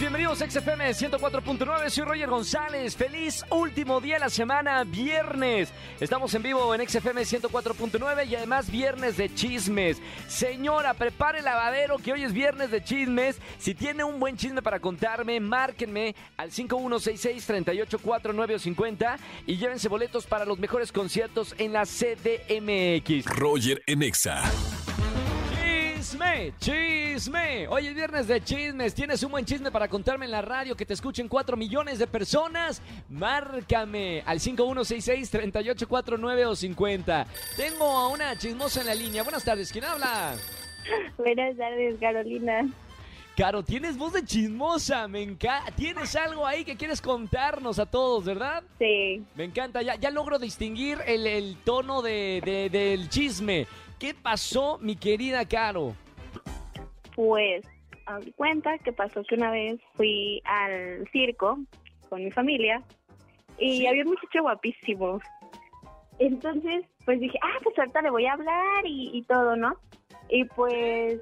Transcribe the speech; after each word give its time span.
bienvenidos 0.00 0.42
a 0.42 0.50
XFM 0.50 0.90
104.9, 0.90 1.90
soy 1.90 2.04
Roger 2.04 2.28
González, 2.28 2.96
feliz 2.96 3.44
último 3.50 4.00
día 4.00 4.14
de 4.14 4.20
la 4.20 4.30
semana, 4.30 4.84
viernes. 4.84 5.72
Estamos 5.98 6.32
en 6.34 6.42
vivo 6.42 6.72
en 6.74 6.88
XFM 6.88 7.22
104.9 7.22 8.28
y 8.28 8.36
además 8.36 8.70
viernes 8.70 9.16
de 9.16 9.34
chismes. 9.34 10.00
Señora, 10.28 10.94
prepare 10.94 11.38
el 11.38 11.46
lavadero 11.46 11.98
que 11.98 12.12
hoy 12.12 12.22
es 12.22 12.32
viernes 12.32 12.70
de 12.70 12.84
chismes. 12.84 13.40
Si 13.58 13.74
tiene 13.74 14.04
un 14.04 14.20
buen 14.20 14.36
chisme 14.36 14.62
para 14.62 14.78
contarme, 14.78 15.40
márquenme 15.40 16.14
al 16.36 16.50
5166-384950 16.50 19.16
y 19.46 19.56
llévense 19.56 19.88
boletos 19.88 20.26
para 20.26 20.44
los 20.44 20.58
mejores 20.58 20.92
conciertos 20.92 21.54
en 21.58 21.72
la 21.72 21.84
CDMX. 21.84 23.24
Roger 23.26 23.82
en 23.86 24.02
Exa. 24.02 24.42
Chisme, 26.08 26.54
chisme. 26.58 27.68
Hoy 27.68 27.88
es 27.88 27.94
viernes 27.94 28.26
de 28.26 28.40
chismes. 28.40 28.94
¿Tienes 28.94 29.22
un 29.22 29.30
buen 29.30 29.44
chisme 29.44 29.70
para 29.70 29.88
contarme 29.88 30.24
en 30.24 30.30
la 30.30 30.40
radio 30.40 30.74
que 30.74 30.86
te 30.86 30.94
escuchen 30.94 31.28
4 31.28 31.54
millones 31.54 31.98
de 31.98 32.06
personas? 32.06 32.80
Márcame 33.10 34.22
al 34.24 34.40
5166-3849 34.40 36.46
o 36.46 36.56
50. 36.56 37.26
Tengo 37.58 37.84
a 37.84 38.08
una 38.08 38.38
chismosa 38.38 38.80
en 38.80 38.86
la 38.86 38.94
línea. 38.94 39.22
Buenas 39.22 39.44
tardes, 39.44 39.70
¿quién 39.70 39.84
habla? 39.84 40.34
Buenas 41.18 41.54
tardes, 41.58 41.96
Carolina. 42.00 42.66
Caro, 43.38 43.62
tienes 43.62 43.96
voz 43.96 44.12
de 44.14 44.24
chismosa, 44.24 45.06
me 45.06 45.22
encanta. 45.22 45.70
Tienes 45.76 46.16
algo 46.16 46.44
ahí 46.44 46.64
que 46.64 46.74
quieres 46.76 47.00
contarnos 47.00 47.78
a 47.78 47.86
todos, 47.86 48.24
¿verdad? 48.24 48.64
Sí, 48.80 49.22
Me 49.36 49.44
encanta, 49.44 49.80
ya, 49.80 49.94
ya 49.94 50.10
logro 50.10 50.40
distinguir 50.40 50.98
el, 51.06 51.24
el 51.24 51.56
tono 51.64 52.02
de, 52.02 52.42
de- 52.44 52.68
del 52.68 53.08
chisme. 53.08 53.68
¿Qué 54.00 54.12
pasó, 54.12 54.78
mi 54.80 54.96
querida 54.96 55.46
Caro? 55.46 55.94
pues, 57.14 57.64
haz 58.06 58.24
de 58.24 58.32
cuenta 58.32 58.76
que 58.78 58.92
pasó 58.92 59.22
que 59.22 59.36
una 59.36 59.52
vez 59.52 59.80
fui 59.94 60.40
al 60.44 61.08
circo 61.12 61.58
con 62.08 62.24
mi 62.24 62.32
familia 62.32 62.82
y 63.56 63.78
Sí. 63.78 63.86
había 63.86 64.02
un 64.02 64.10
muchacho 64.10 64.42
guapísimo. 64.42 65.20
Entonces, 66.18 66.84
pues 67.04 67.20
dije, 67.20 67.38
ah, 67.42 67.58
pues 67.62 67.78
ahorita 67.78 68.02
le 68.02 68.10
voy 68.10 68.26
a 68.26 68.32
hablar 68.32 68.84
y, 68.84 69.16
y 69.16 69.22
todo, 69.22 69.54
¿no? 69.54 69.74
Y 70.28 70.44
pues, 70.44 71.20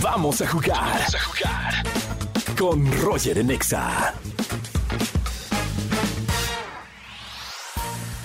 Vamos 0.00 0.40
a 0.42 0.46
jugar. 0.46 0.78
Vamos 0.78 1.14
a 1.14 1.20
jugar. 1.20 1.74
Con 2.56 2.86
Roger 3.02 3.38
en 3.38 3.50
Exa. 3.50 4.14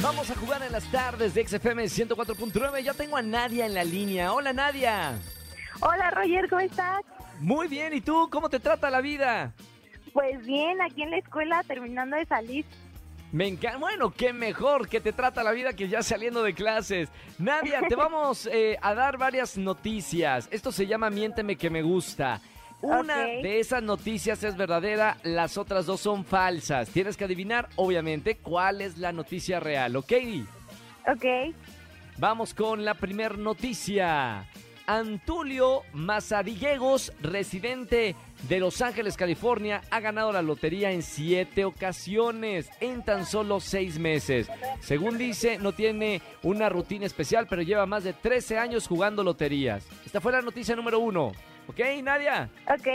Vamos 0.01 0.29
a 0.29 0.35
jugar 0.35 0.61
en 0.61 0.71
las 0.71 0.83
tardes 0.91 1.33
de 1.33 1.47
XFM 1.47 1.85
104.9. 1.85 2.81
Ya 2.81 2.93
tengo 2.93 3.17
a 3.17 3.23
Nadia 3.23 3.65
en 3.65 3.73
la 3.73 3.83
línea. 3.83 4.33
Hola, 4.33 4.53
Nadia. 4.53 5.17
Hola, 5.79 6.11
Roger, 6.11 6.49
¿cómo 6.49 6.61
estás? 6.61 7.01
Muy 7.39 7.67
bien, 7.67 7.93
¿y 7.93 8.01
tú? 8.01 8.29
¿Cómo 8.31 8.49
te 8.49 8.59
trata 8.59 8.89
la 8.89 9.01
vida? 9.01 9.53
Pues 10.13 10.43
bien, 10.45 10.81
aquí 10.81 11.03
en 11.03 11.11
la 11.11 11.17
escuela 11.17 11.63
terminando 11.63 12.17
de 12.17 12.25
salir. 12.25 12.65
Me 13.31 13.47
encanta. 13.47 13.77
Bueno, 13.77 14.11
qué 14.11 14.33
mejor 14.33 14.87
que 14.87 15.01
te 15.01 15.13
trata 15.13 15.43
la 15.43 15.51
vida 15.51 15.73
que 15.73 15.87
ya 15.87 16.01
saliendo 16.01 16.41
de 16.41 16.53
clases. 16.53 17.09
Nadia, 17.37 17.81
te 17.87 17.95
vamos 17.95 18.47
eh, 18.51 18.77
a 18.81 18.95
dar 18.95 19.17
varias 19.17 19.57
noticias. 19.57 20.47
Esto 20.51 20.71
se 20.71 20.87
llama 20.87 21.09
Miénteme 21.09 21.55
que 21.55 21.69
me 21.69 21.81
gusta. 21.81 22.41
Una 22.81 23.17
de 23.17 23.59
esas 23.59 23.81
noticias 23.81 24.43
es 24.43 24.55
verdadera, 24.55 25.17
las 25.23 25.57
otras 25.57 25.87
dos 25.87 25.99
son 25.99 26.23
falsas. 26.23 26.89
Tienes 26.89 27.17
que 27.17 27.25
adivinar, 27.25 27.67
obviamente, 27.75 28.37
cuál 28.37 28.81
es 28.81 28.97
la 28.99 29.11
noticia 29.11 29.59
real, 29.59 29.95
¿ok? 29.95 30.13
Ok, 31.07 31.25
Vamos 32.19 32.55
con 32.55 32.83
la 32.83 32.95
primer 32.95 33.37
noticia. 33.37 34.47
Antulio 34.87 35.83
Mazariegos, 35.91 37.11
residente 37.21 38.15
de 38.47 38.59
Los 38.59 38.81
Ángeles, 38.81 39.17
California, 39.17 39.81
ha 39.91 39.99
ganado 39.99 40.31
la 40.31 40.41
lotería 40.41 40.91
en 40.91 41.03
siete 41.03 41.65
ocasiones 41.65 42.69
en 42.79 43.03
tan 43.03 43.25
solo 43.25 43.59
seis 43.59 43.99
meses. 43.99 44.49
Según 44.79 45.17
dice, 45.17 45.57
no 45.57 45.73
tiene 45.73 46.21
una 46.41 46.69
rutina 46.69 47.05
especial, 47.05 47.47
pero 47.49 47.61
lleva 47.61 47.85
más 47.85 48.05
de 48.05 48.13
13 48.13 48.57
años 48.57 48.87
jugando 48.87 49.23
loterías. 49.23 49.85
Esta 50.05 50.21
fue 50.21 50.31
la 50.31 50.41
noticia 50.41 50.75
número 50.75 50.99
uno. 50.99 51.33
¿Ok, 51.67 51.79
Nadia? 52.01 52.49
ok. 52.65 52.87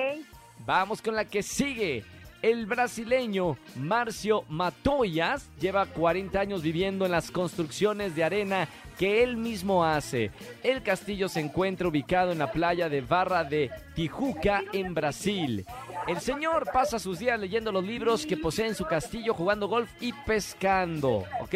Vamos 0.64 1.02
con 1.02 1.14
la 1.14 1.26
que 1.26 1.42
sigue. 1.42 2.04
El 2.42 2.66
brasileño 2.66 3.56
Marcio 3.76 4.44
Matoyas 4.48 5.48
lleva 5.60 5.86
40 5.86 6.40
años 6.40 6.60
viviendo 6.60 7.04
en 7.06 7.12
las 7.12 7.30
construcciones 7.30 8.16
de 8.16 8.24
arena 8.24 8.68
que 8.98 9.22
él 9.22 9.36
mismo 9.36 9.84
hace. 9.84 10.32
El 10.64 10.82
castillo 10.82 11.28
se 11.28 11.38
encuentra 11.38 11.86
ubicado 11.86 12.32
en 12.32 12.38
la 12.38 12.50
playa 12.50 12.88
de 12.88 13.00
Barra 13.00 13.44
de 13.44 13.70
Tijuca, 13.94 14.62
en 14.72 14.92
Brasil. 14.92 15.64
El 16.08 16.20
señor 16.20 16.68
pasa 16.72 16.98
sus 16.98 17.20
días 17.20 17.38
leyendo 17.38 17.70
los 17.70 17.84
libros 17.84 18.26
que 18.26 18.36
posee 18.36 18.66
en 18.66 18.74
su 18.74 18.86
castillo, 18.86 19.34
jugando 19.34 19.68
golf 19.68 19.90
y 20.00 20.12
pescando. 20.12 21.24
¿Ok? 21.40 21.54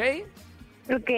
Ok, 0.88 1.10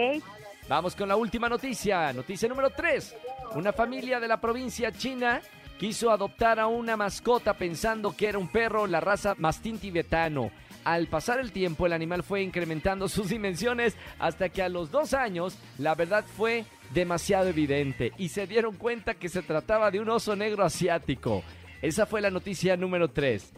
Vamos 0.68 0.94
con 0.94 1.08
la 1.08 1.16
última 1.16 1.48
noticia. 1.48 2.12
Noticia 2.12 2.46
número 2.46 2.68
3. 2.68 3.16
Una 3.54 3.72
familia 3.72 4.20
de 4.20 4.28
la 4.28 4.38
provincia 4.38 4.92
china 4.92 5.40
quiso 5.78 6.10
adoptar 6.10 6.58
a 6.58 6.66
una 6.66 6.96
mascota 6.96 7.54
pensando 7.54 8.14
que 8.16 8.28
era 8.28 8.38
un 8.38 8.48
perro, 8.48 8.86
la 8.86 9.00
raza 9.00 9.34
mastín 9.38 9.78
tibetano. 9.78 10.50
Al 10.84 11.06
pasar 11.06 11.38
el 11.38 11.52
tiempo, 11.52 11.86
el 11.86 11.92
animal 11.92 12.22
fue 12.22 12.42
incrementando 12.42 13.08
sus 13.08 13.30
dimensiones 13.30 13.96
hasta 14.18 14.48
que 14.48 14.62
a 14.62 14.68
los 14.68 14.90
dos 14.90 15.14
años 15.14 15.58
la 15.78 15.94
verdad 15.94 16.24
fue 16.24 16.64
demasiado 16.92 17.48
evidente 17.48 18.12
y 18.18 18.30
se 18.30 18.46
dieron 18.46 18.76
cuenta 18.76 19.14
que 19.14 19.28
se 19.28 19.42
trataba 19.42 19.90
de 19.90 20.00
un 20.00 20.08
oso 20.08 20.34
negro 20.34 20.64
asiático. 20.64 21.42
Esa 21.80 22.06
fue 22.06 22.20
la 22.20 22.30
noticia 22.30 22.76
número 22.76 23.08
3. 23.08 23.52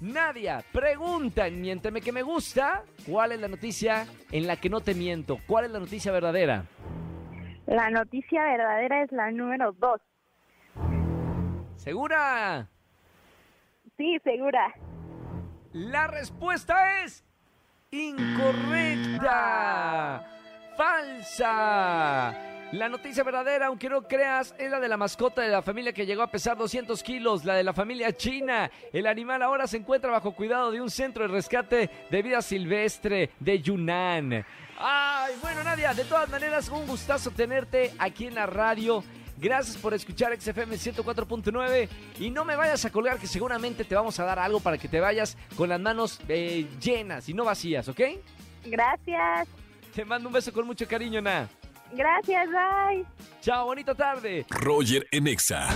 Nadia, 0.00 0.62
pregunta 0.72 1.46
en 1.46 1.60
Miénteme 1.60 2.00
que 2.00 2.12
me 2.12 2.22
gusta. 2.22 2.84
¿Cuál 3.06 3.32
es 3.32 3.40
la 3.40 3.48
noticia 3.48 4.06
en 4.30 4.46
la 4.46 4.56
que 4.56 4.68
no 4.68 4.80
te 4.80 4.94
miento? 4.94 5.38
¿Cuál 5.46 5.66
es 5.66 5.70
la 5.70 5.80
noticia 5.80 6.12
verdadera? 6.12 6.66
la 7.66 7.88
noticia 7.88 8.42
verdadera 8.42 9.02
es 9.02 9.12
la 9.12 9.30
número 9.30 9.72
dos. 9.72 10.00
¿Segura? 11.84 12.68
Sí, 13.98 14.18
segura. 14.24 14.74
La 15.74 16.06
respuesta 16.06 17.04
es 17.04 17.22
incorrecta. 17.90 19.20
Falsa. 20.78 22.34
La 22.72 22.88
noticia 22.88 23.22
verdadera, 23.22 23.66
aunque 23.66 23.90
no 23.90 24.08
creas, 24.08 24.54
es 24.58 24.70
la 24.70 24.80
de 24.80 24.88
la 24.88 24.96
mascota 24.96 25.42
de 25.42 25.48
la 25.48 25.60
familia 25.60 25.92
que 25.92 26.06
llegó 26.06 26.22
a 26.22 26.30
pesar 26.30 26.56
200 26.56 27.02
kilos, 27.02 27.44
la 27.44 27.54
de 27.54 27.62
la 27.62 27.74
familia 27.74 28.16
china. 28.16 28.70
El 28.90 29.06
animal 29.06 29.42
ahora 29.42 29.66
se 29.66 29.76
encuentra 29.76 30.10
bajo 30.10 30.34
cuidado 30.34 30.72
de 30.72 30.80
un 30.80 30.88
centro 30.90 31.28
de 31.28 31.34
rescate 31.34 31.90
de 32.10 32.22
vida 32.22 32.40
silvestre 32.40 33.32
de 33.38 33.60
Yunnan. 33.60 34.44
Ay, 34.78 35.34
bueno, 35.42 35.62
Nadia, 35.62 35.92
de 35.92 36.04
todas 36.04 36.30
maneras, 36.30 36.70
un 36.70 36.86
gustazo 36.86 37.30
tenerte 37.30 37.92
aquí 37.98 38.26
en 38.26 38.34
la 38.36 38.46
radio. 38.46 39.04
Gracias 39.36 39.76
por 39.76 39.92
escuchar 39.94 40.32
XFM 40.40 40.76
104.9 40.76 41.88
y 42.20 42.30
no 42.30 42.44
me 42.44 42.54
vayas 42.56 42.84
a 42.84 42.90
colgar 42.90 43.18
que 43.18 43.26
seguramente 43.26 43.84
te 43.84 43.94
vamos 43.94 44.18
a 44.20 44.24
dar 44.24 44.38
algo 44.38 44.60
para 44.60 44.78
que 44.78 44.88
te 44.88 45.00
vayas 45.00 45.36
con 45.56 45.68
las 45.68 45.80
manos 45.80 46.20
eh, 46.28 46.66
llenas 46.80 47.28
y 47.28 47.34
no 47.34 47.44
vacías, 47.44 47.88
¿ok? 47.88 48.00
Gracias. 48.64 49.48
Te 49.94 50.04
mando 50.04 50.28
un 50.28 50.32
beso 50.32 50.52
con 50.52 50.66
mucho 50.66 50.86
cariño, 50.86 51.20
Na. 51.20 51.48
Gracias, 51.92 52.46
bye. 52.48 53.04
Chao, 53.40 53.66
bonita 53.66 53.94
tarde. 53.94 54.46
Roger 54.50 55.06
en 55.12 55.26
Exa. 55.28 55.68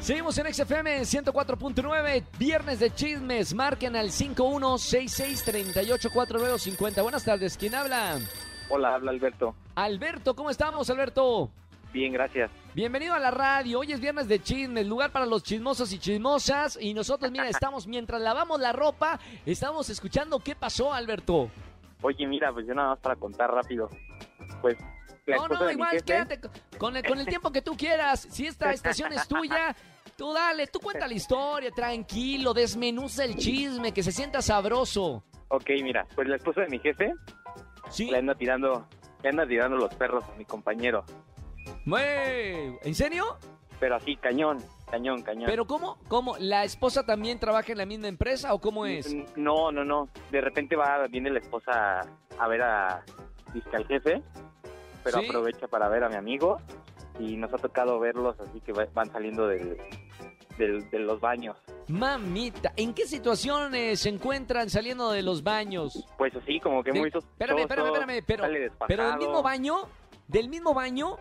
Seguimos 0.00 0.38
en 0.38 0.52
XFM 0.52 1.00
104.9, 1.00 2.24
viernes 2.38 2.78
de 2.78 2.94
chismes. 2.94 3.54
Marquen 3.54 3.96
al 3.96 4.10
5166384950. 4.10 7.02
Buenas 7.02 7.24
tardes, 7.24 7.56
¿quién 7.56 7.74
habla? 7.74 8.18
Hola, 8.68 8.94
habla 8.94 9.12
Alberto. 9.12 9.54
Alberto, 9.74 10.36
¿cómo 10.36 10.50
estamos, 10.50 10.90
Alberto? 10.90 11.50
Bien, 11.94 12.12
gracias. 12.12 12.50
Bienvenido 12.74 13.14
a 13.14 13.20
la 13.20 13.30
radio. 13.30 13.78
Hoy 13.78 13.92
es 13.92 14.00
viernes 14.00 14.26
de 14.28 14.42
chismes, 14.42 14.84
lugar 14.86 15.10
para 15.12 15.26
los 15.26 15.42
chismosos 15.44 15.92
y 15.92 15.98
chismosas. 16.00 16.76
Y 16.80 16.92
nosotros, 16.92 17.30
mira, 17.30 17.48
estamos 17.48 17.86
mientras 17.86 18.20
lavamos 18.20 18.60
la 18.60 18.72
ropa, 18.72 19.18
estamos 19.46 19.88
escuchando 19.90 20.40
qué 20.40 20.54
pasó, 20.56 20.92
Alberto. 20.92 21.48
Oye, 22.02 22.26
mira, 22.26 22.52
pues 22.52 22.66
yo 22.66 22.74
nada 22.74 22.90
más 22.90 22.98
para 22.98 23.14
contar 23.16 23.50
rápido. 23.50 23.88
Pues 24.60 24.76
la 25.26 25.36
No, 25.36 25.48
no, 25.48 25.70
igual, 25.70 25.92
jefe- 25.92 26.04
quédate 26.04 26.40
con 26.76 26.96
el, 26.96 27.04
con 27.06 27.18
el 27.20 27.26
tiempo 27.26 27.50
que 27.52 27.62
tú 27.62 27.76
quieras. 27.76 28.26
Si 28.28 28.46
esta 28.46 28.72
estación 28.72 29.12
es 29.12 29.26
tuya, 29.28 29.74
tú 30.16 30.32
dale, 30.34 30.66
tú 30.66 30.80
cuenta 30.80 31.06
la 31.06 31.14
historia, 31.14 31.70
tranquilo, 31.70 32.52
desmenuza 32.52 33.24
el 33.24 33.36
chisme, 33.36 33.92
que 33.92 34.02
se 34.02 34.10
sienta 34.12 34.42
sabroso. 34.42 35.22
Ok, 35.48 35.70
mira, 35.82 36.04
pues 36.16 36.26
la 36.26 36.36
esposa 36.36 36.62
de 36.62 36.68
mi 36.68 36.80
jefe 36.80 37.12
Sí. 37.90 38.10
le 38.10 38.18
anda 38.18 38.34
tirando, 38.34 38.88
le 39.22 39.28
anda 39.28 39.46
tirando 39.46 39.76
los 39.76 39.94
perros 39.94 40.24
a 40.28 40.36
mi 40.36 40.44
compañero. 40.44 41.04
Güey, 41.86 42.76
¿En 42.82 42.94
serio? 42.94 43.24
Pero 43.80 43.96
así, 43.96 44.16
cañón, 44.16 44.58
cañón, 44.90 45.22
cañón. 45.22 45.44
¿Pero 45.46 45.66
cómo? 45.66 45.98
¿Cómo? 46.08 46.36
¿La 46.38 46.64
esposa 46.64 47.04
también 47.04 47.38
trabaja 47.38 47.72
en 47.72 47.78
la 47.78 47.86
misma 47.86 48.08
empresa 48.08 48.54
o 48.54 48.60
cómo 48.60 48.86
es? 48.86 49.14
No, 49.36 49.70
no, 49.72 49.84
no. 49.84 50.08
De 50.30 50.40
repente 50.40 50.76
va, 50.76 51.06
viene 51.08 51.30
la 51.30 51.40
esposa 51.40 52.00
a 52.38 52.48
ver 52.48 52.62
a 52.62 53.04
dizque 53.52 53.76
al 53.76 53.86
jefe, 53.86 54.22
pero 55.02 55.18
Sí. 55.20 55.26
aprovecha 55.26 55.66
para 55.68 55.88
ver 55.88 56.04
a 56.04 56.08
mi 56.08 56.14
amigo 56.14 56.58
y 57.18 57.36
nos 57.36 57.52
ha 57.52 57.58
tocado 57.58 57.98
verlos 57.98 58.36
así 58.40 58.60
que 58.60 58.72
va- 58.72 58.86
van 58.94 59.10
saliendo 59.10 59.46
del, 59.48 59.76
del- 60.56 60.88
de 60.90 60.98
los 61.00 61.20
baños. 61.20 61.56
Mamita, 61.88 62.72
¿en 62.76 62.94
qué 62.94 63.06
situaciones 63.06 64.00
se 64.00 64.08
encuentran 64.08 64.70
saliendo 64.70 65.10
de 65.10 65.22
los 65.22 65.42
baños? 65.42 66.06
Pues 66.16 66.34
así, 66.34 66.58
como 66.60 66.82
que 66.82 66.92
De- 66.92 67.00
muy 67.00 67.10
sospechoso. 67.10 67.32
espérame, 67.32 67.58
espérame, 67.60 67.86
espérame, 68.16 68.24
pero, 68.26 68.74
pero 68.88 69.08
del 69.10 69.18
mismo 69.18 69.42
baño, 69.42 69.76
del 70.28 70.48
mismo 70.48 70.74
baño, 70.74 71.16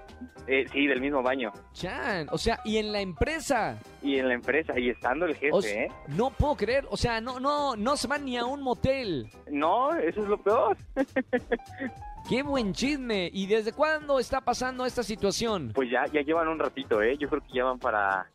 Eh, 0.47 0.65
sí, 0.71 0.87
del 0.87 0.99
mismo 0.99 1.21
baño. 1.23 1.51
Chan, 1.73 2.27
o 2.31 2.37
sea, 2.37 2.59
y 2.65 2.77
en 2.77 2.91
la 2.91 2.99
empresa. 2.99 3.77
Y 4.01 4.17
en 4.17 4.27
la 4.27 4.33
empresa, 4.33 4.77
y 4.77 4.89
estando 4.89 5.25
el 5.25 5.35
jefe, 5.35 5.51
O 5.53 5.61
¿eh? 5.61 5.87
No 6.07 6.31
puedo 6.31 6.55
creer, 6.55 6.85
o 6.89 6.97
sea, 6.97 7.21
no, 7.21 7.39
no, 7.39 7.75
no 7.77 7.95
se 7.95 8.07
van 8.07 8.25
ni 8.25 8.37
a 8.37 8.45
un 8.45 8.61
motel. 8.61 9.29
No, 9.49 9.93
eso 9.95 10.21
es 10.21 10.27
lo 10.27 10.37
peor. 10.41 10.75
Qué 12.29 12.41
buen 12.43 12.73
chisme. 12.73 13.29
¿Y 13.33 13.47
desde 13.47 13.73
cuándo 13.73 14.19
está 14.19 14.41
pasando 14.41 14.85
esta 14.85 15.03
situación? 15.03 15.71
Pues 15.75 15.89
ya, 15.91 16.05
ya 16.11 16.21
llevan 16.21 16.47
un 16.47 16.59
ratito, 16.59 17.01
¿eh? 17.01 17.17
Yo 17.17 17.27
creo 17.29 17.41
que 17.41 17.53
ya 17.53 17.65
van 17.65 17.79
para, 17.79 18.29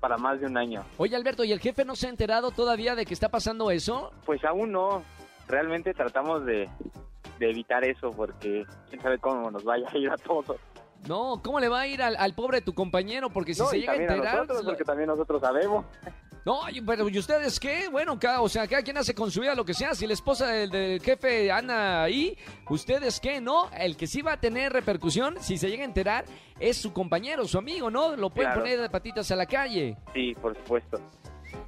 para 0.00 0.16
más 0.16 0.40
de 0.40 0.46
un 0.46 0.56
año. 0.56 0.84
Oye, 0.96 1.16
Alberto, 1.16 1.42
¿y 1.44 1.50
el 1.52 1.58
jefe 1.60 1.84
no 1.84 1.96
se 1.96 2.06
ha 2.06 2.10
enterado 2.10 2.52
todavía 2.52 2.94
de 2.94 3.04
que 3.04 3.14
está 3.14 3.28
pasando 3.30 3.70
eso? 3.70 4.12
Pues 4.24 4.44
aún 4.44 4.70
no. 4.72 5.02
Realmente 5.48 5.92
tratamos 5.92 6.46
de, 6.46 6.68
de 7.38 7.50
evitar 7.50 7.84
eso 7.84 8.10
porque 8.10 8.64
quién 8.88 9.00
sabe 9.02 9.18
cómo 9.18 9.50
nos 9.50 9.64
vaya 9.64 9.86
a 9.92 9.98
ir 9.98 10.10
a 10.10 10.16
todos. 10.16 10.56
No, 11.08 11.40
¿cómo 11.42 11.58
le 11.58 11.68
va 11.68 11.80
a 11.80 11.86
ir 11.88 12.00
al, 12.00 12.14
al 12.16 12.34
pobre 12.34 12.60
tu 12.60 12.74
compañero? 12.74 13.28
Porque 13.30 13.54
si 13.54 13.60
No, 13.62 13.66
se 13.68 13.78
y 13.78 13.80
llega 13.80 13.92
a 13.92 13.96
también 13.96 14.10
a 14.12 14.14
enterar... 14.16 14.36
nosotros, 14.46 14.62
porque 14.64 14.84
también 14.84 15.08
nosotros 15.08 15.40
sabemos. 15.40 15.84
No, 16.44 16.60
pero 16.86 17.08
¿y 17.08 17.18
ustedes 17.18 17.58
qué? 17.60 17.88
Bueno, 17.88 18.18
cada, 18.18 18.40
o 18.40 18.48
sea, 18.48 18.66
cada 18.66 18.82
quien 18.82 18.96
hace 18.98 19.14
con 19.14 19.30
su 19.30 19.40
vida 19.40 19.54
lo 19.54 19.64
que 19.64 19.74
sea. 19.74 19.94
Si 19.94 20.06
la 20.08 20.12
esposa 20.12 20.48
del, 20.48 20.70
del 20.70 21.00
jefe 21.00 21.50
anda 21.52 22.02
ahí, 22.02 22.36
¿ustedes 22.68 23.20
qué? 23.20 23.40
No, 23.40 23.68
el 23.76 23.96
que 23.96 24.06
sí 24.08 24.22
va 24.22 24.32
a 24.34 24.40
tener 24.40 24.72
repercusión, 24.72 25.36
si 25.40 25.56
se 25.56 25.68
llega 25.70 25.82
a 25.82 25.86
enterar, 25.86 26.24
es 26.58 26.76
su 26.76 26.92
compañero, 26.92 27.44
su 27.46 27.58
amigo, 27.58 27.90
¿no? 27.90 28.16
Lo 28.16 28.30
pueden 28.30 28.50
Claro. 28.52 28.62
poner 28.62 28.80
de 28.80 28.90
patitas 28.90 29.30
a 29.30 29.36
la 29.36 29.46
calle. 29.46 29.96
Sí, 30.14 30.34
por 30.40 30.56
supuesto. 30.56 31.00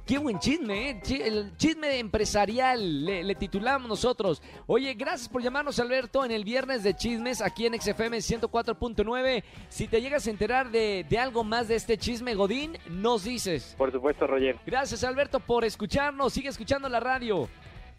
Qué 0.05 0.17
buen 0.19 0.39
chisme, 0.39 0.91
¿eh? 0.91 1.01
El 1.09 1.57
chisme 1.57 1.97
empresarial, 1.99 3.05
le, 3.05 3.23
le 3.23 3.35
titulamos 3.35 3.89
nosotros. 3.89 4.41
Oye, 4.67 4.93
gracias 4.93 5.27
por 5.27 5.41
llamarnos, 5.41 5.79
Alberto, 5.79 6.23
en 6.23 6.31
el 6.31 6.43
viernes 6.43 6.83
de 6.83 6.95
chismes 6.95 7.41
aquí 7.41 7.65
en 7.65 7.79
XFM 7.79 8.17
104.9. 8.17 9.43
Si 9.69 9.87
te 9.87 10.01
llegas 10.01 10.27
a 10.27 10.29
enterar 10.29 10.69
de, 10.69 11.05
de 11.09 11.17
algo 11.17 11.43
más 11.43 11.67
de 11.67 11.75
este 11.75 11.97
chisme, 11.97 12.35
Godín, 12.35 12.77
nos 12.87 13.23
dices. 13.23 13.75
Por 13.77 13.91
supuesto, 13.91 14.27
Roger. 14.27 14.57
Gracias, 14.65 15.03
Alberto, 15.03 15.39
por 15.39 15.65
escucharnos. 15.65 16.33
Sigue 16.33 16.49
escuchando 16.49 16.87
la 16.87 16.99
radio. 16.99 17.49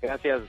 Gracias. 0.00 0.42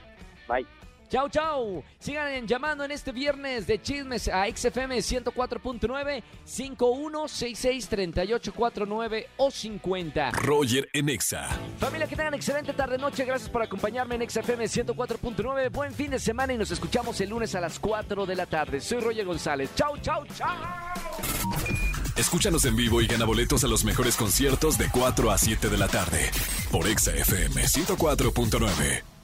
Bye. 0.48 0.77
Chau, 1.08 1.28
chau. 1.28 1.82
Sigan 1.98 2.46
llamando 2.46 2.84
en 2.84 2.90
este 2.90 3.12
viernes 3.12 3.66
de 3.66 3.80
chismes 3.80 4.28
a 4.28 4.44
XFM 4.46 4.98
104.9 4.98 6.22
51663849 6.46 9.26
o 9.38 9.50
50. 9.50 10.32
Roger 10.32 10.86
en 10.92 11.08
Exa. 11.08 11.48
Familia, 11.78 12.06
que 12.06 12.16
tengan 12.16 12.34
excelente 12.34 12.74
tarde 12.74 12.98
noche. 12.98 13.24
Gracias 13.24 13.48
por 13.48 13.62
acompañarme 13.62 14.16
en 14.16 14.28
XFM 14.28 14.66
104.9. 14.66 15.72
Buen 15.72 15.94
fin 15.94 16.10
de 16.10 16.18
semana 16.18 16.52
y 16.52 16.58
nos 16.58 16.70
escuchamos 16.70 17.18
el 17.20 17.30
lunes 17.30 17.54
a 17.54 17.60
las 17.60 17.78
4 17.78 18.26
de 18.26 18.36
la 18.36 18.44
tarde. 18.46 18.80
Soy 18.80 19.00
Roger 19.00 19.24
González. 19.24 19.70
Chau, 19.74 19.96
chau, 19.98 20.26
chau. 20.36 20.56
Escúchanos 22.16 22.64
en 22.64 22.74
vivo 22.76 23.00
y 23.00 23.06
gana 23.06 23.24
boletos 23.24 23.62
a 23.64 23.68
los 23.68 23.84
mejores 23.84 24.16
conciertos 24.16 24.76
de 24.76 24.88
4 24.90 25.30
a 25.30 25.38
7 25.38 25.68
de 25.68 25.78
la 25.78 25.86
tarde 25.88 26.30
por 26.70 26.86
Exa 26.88 27.14
FM 27.14 27.62
104.9. 27.62 29.17